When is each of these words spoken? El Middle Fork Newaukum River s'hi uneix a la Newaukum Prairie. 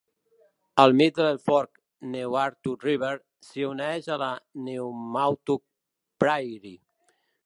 El 0.83 0.93
Middle 1.01 1.33
Fork 1.49 1.75
Newaukum 2.13 2.79
River 2.85 3.11
s'hi 3.49 3.67
uneix 3.73 4.07
a 4.15 4.17
la 4.23 4.31
Newaukum 4.69 5.63
Prairie. 6.25 6.75